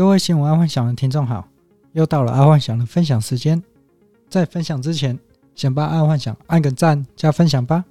[0.00, 1.46] 各位新闻爱幻想的听众好，
[1.92, 3.62] 又到了爱幻想的分享时间。
[4.30, 5.18] 在分享之前，
[5.54, 7.84] 先帮爱幻想按个赞加分享吧。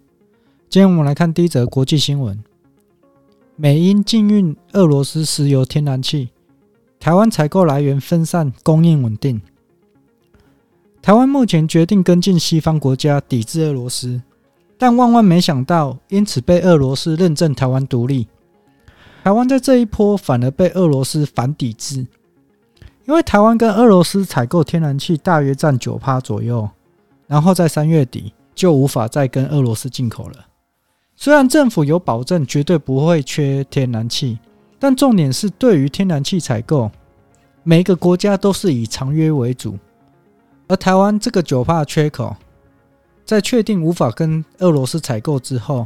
[0.69, 2.43] 今天我们来看第一则国际新闻：
[3.55, 6.29] 美英禁运俄罗斯石油天然气，
[6.99, 9.39] 台湾采购来源分散，供应稳定。
[11.03, 14.19] 台湾目前决定跟进西方国家抵制俄罗斯，
[14.79, 18.27] 但万万没想到，因此被俄罗斯认证台湾独立。
[19.29, 21.99] 台湾在这一波反而被俄罗斯反抵制，
[23.05, 26.67] 因为台湾跟俄罗斯采购天然气大约占九趴左右，
[27.27, 30.47] 然后在三月底就无法再跟俄罗斯进口了。
[31.15, 34.39] 虽然政府有保证绝对不会缺天然气，
[34.79, 36.89] 但重点是对于天然气采购，
[37.61, 39.77] 每个国家都是以长约为主，
[40.67, 42.35] 而台湾这个九趴缺口，
[43.23, 45.85] 在确定无法跟俄罗斯采购之后。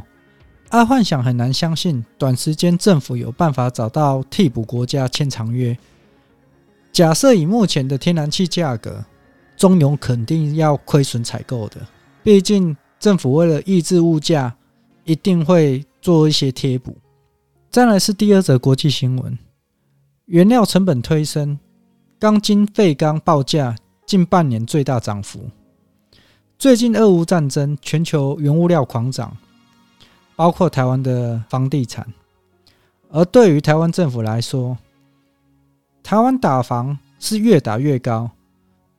[0.70, 5.76] 阿幻想很难相信，短时间政府有办法找到替补国家签长约。
[6.92, 9.04] 假设以目前的天然气价格，
[9.56, 11.76] 中油肯定要亏损采购的。
[12.22, 14.56] 毕竟政府为了抑制物价，
[15.04, 16.96] 一定会做一些贴补。
[17.70, 19.38] 再来是第二则国际新闻：
[20.26, 21.58] 原料成本推升，
[22.18, 25.50] 钢筋废钢报价近半年最大涨幅。
[26.58, 29.36] 最近俄乌战争，全球原物料狂涨。
[30.36, 32.06] 包括台湾的房地产，
[33.10, 34.76] 而对于台湾政府来说，
[36.02, 38.30] 台湾打房是越打越高。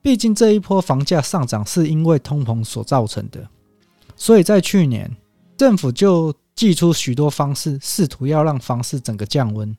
[0.00, 3.46] 毕竟这一波房价上涨是因为通膨所造成的，
[4.14, 5.14] 所以在去年
[5.56, 9.76] 政府就祭出许多方式，试图要让房市整个降温。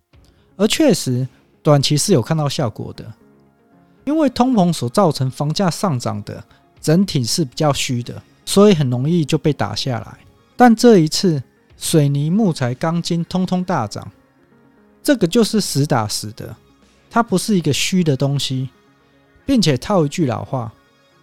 [0.57, 1.25] 而确实
[1.63, 3.05] 短期是有看到效果的，
[4.03, 6.43] 因为通膨所造成房价上涨的
[6.81, 10.26] 整体是比较虚的，所以很容易就被打下来。
[10.57, 11.41] 但这一次，
[11.77, 14.11] 水泥、木材、钢筋通通大涨，
[15.03, 16.55] 这个就是实打实的，
[17.09, 18.69] 它不是一个虚的东西，
[19.45, 20.73] 并且套一句老话，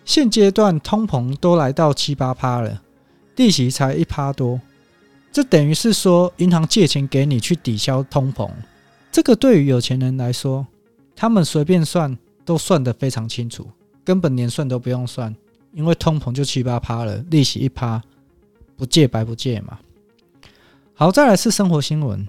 [0.05, 2.81] 现阶段通膨都来到七八趴了，
[3.35, 4.61] 利息才一趴多，
[5.33, 8.49] 这等于是说银行借钱给你去抵消通膨，
[9.11, 10.65] 这个对于有钱人来说，
[11.17, 13.69] 他们随便算都算得非常清楚，
[14.05, 15.35] 根本连算都不用算，
[15.73, 18.01] 因为通膨就七八趴了，利息一趴。
[18.77, 19.79] 不借白不借嘛。
[20.95, 22.29] 好，再来是生活新闻：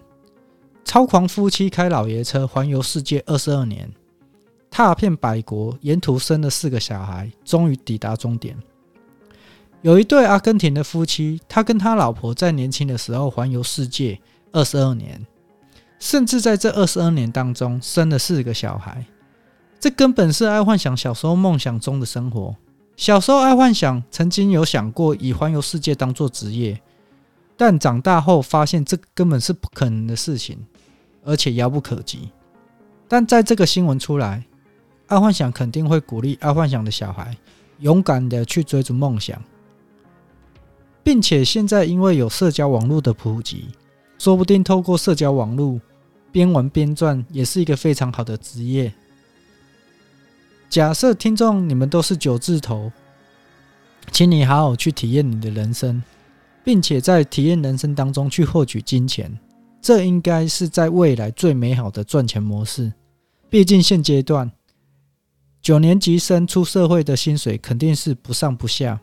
[0.83, 3.91] 超狂夫妻开老爷车环游世界二十二年，
[4.71, 8.57] 踏遍百国，沿途生了四个小孩，终于抵达终点。
[9.81, 14.19] 有一对阿根廷的夫妻，他跟他老婆在年轻的时候环游世界
[14.51, 15.23] 二十二年，
[15.99, 19.05] 甚至在这二十二年当中生了四个小孩。
[19.79, 22.55] 这根本是爱幻想小时候梦想中的生活。
[22.97, 26.81] 小时候爱幻想，曾经有想过以环游世界当做职业，
[27.57, 30.57] 但长大后发现这根本是不可能的事情，
[31.23, 32.29] 而且遥不可及。
[33.07, 34.45] 但在这个新闻出来，
[35.07, 37.35] 爱幻想肯定会鼓励爱幻想的小孩
[37.79, 39.39] 勇敢的去追逐梦想，
[41.03, 43.65] 并且现在因为有社交网络的普及，
[44.17, 45.79] 说不定透过社交网络
[46.31, 48.93] 边玩边赚，也是一个非常好的职业。
[50.75, 52.91] 假设听众你们都是九字头，
[54.11, 56.03] 请你好好去体验你的人生，
[56.65, 59.39] 并且在体验人生当中去获取金钱，
[59.81, 62.91] 这应该是在未来最美好的赚钱模式。
[63.49, 64.51] 毕竟现阶段
[65.61, 68.99] 九年级生出社会的薪水肯定是不上不下，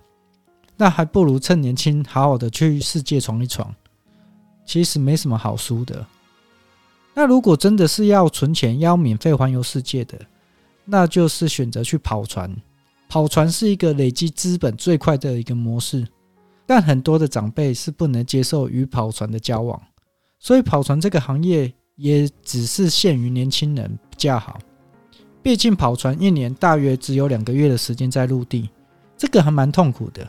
[0.77, 3.75] 那还不如趁年轻好好的去世界闯一闯，
[4.67, 6.07] 其实没什么好输的。
[7.15, 10.21] 那如果真的是要存钱，要免费环游世界的。
[10.85, 12.55] 那就是选择去跑船，
[13.09, 16.07] 跑船是一个累积资本最快的一个模式，
[16.67, 19.81] 但很多的长辈是不能接受与跑船的交往，
[20.39, 24.59] 所以跑船这个行业也只是限于年轻人比较好。
[25.43, 28.69] 毕竟跑船一年大约只有两个月的时间在陆地，
[29.17, 30.29] 这个还蛮痛苦的。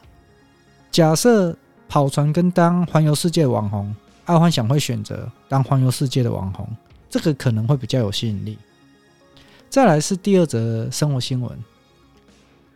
[0.92, 1.56] 假设
[1.88, 6.68] 跑船跟当环游世界的网红，爱幻想会选择当环游世界的网红，
[7.10, 8.58] 这个可能会比较有吸引力。
[9.74, 11.58] 再来是第二则生活新闻：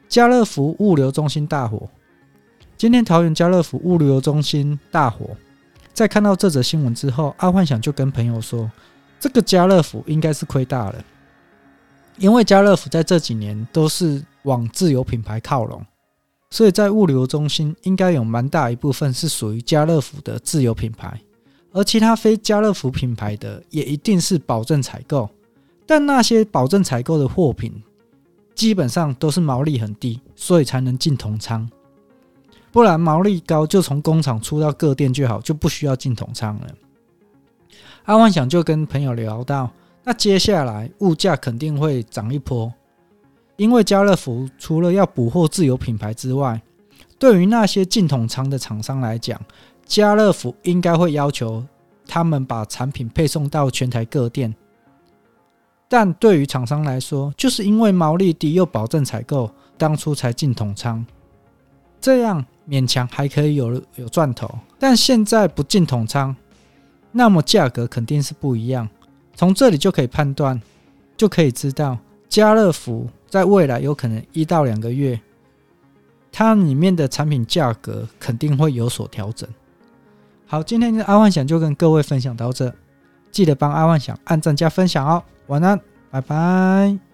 [0.10, 1.88] 家乐福物流中心大火。
[2.76, 5.30] 今天桃园家乐福物流中心大火，
[5.94, 8.68] 在看到这则新闻之后，阿幻想就跟朋友说，
[9.20, 11.06] 这个家乐福应该是亏大了，
[12.18, 15.86] 因为家乐福在这几年都是往自有品牌靠拢，
[16.50, 21.22] 所以在物流中心应该有蛮大一部分是属于家乐福的自有品牌，
[21.74, 25.30] 而其他非家乐福品牌的也一定是保证采购。
[25.88, 27.74] 但那些保证采购的货品，
[28.54, 31.68] 基本上都是毛利很低，所以才能进统仓。
[32.72, 36.68] 不然毛利高，就从工厂出到各店就好，就不需要进统仓了。
[38.04, 39.72] 阿万想就跟朋友聊到，
[40.04, 42.72] 那接下来物价肯定会涨一波，
[43.56, 46.62] 因为家乐福除了要补货自有品牌之外，
[47.18, 49.42] 对于那些进统仓的厂商来讲，
[49.86, 51.66] 家乐福应该会要求
[52.06, 54.54] 他们把产品配送到全台各店。
[55.89, 61.06] 但对于厂商来说，就是因为毛利低又保证采购，当初才进统仓，
[62.01, 64.50] 这样勉强还可以有有赚头。
[64.78, 66.36] 但现在不进统仓，
[67.12, 68.88] 那么价格肯定是不一样。
[69.34, 70.62] 从这里就可以判断，
[71.16, 71.98] 就可以知道
[72.28, 75.18] 家乐福在未来有可能一到两个月，
[76.31, 79.48] 它里面的产品价格肯定会有所调整。
[80.48, 82.74] 好，今天的阿幻想就跟各位分享到这，
[83.31, 85.24] 记得帮阿幻想按赞加分享哦。
[85.48, 85.80] 晚安，
[86.12, 87.06] 拜拜。